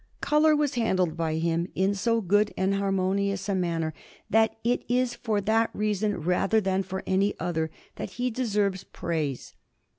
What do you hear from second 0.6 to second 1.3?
handled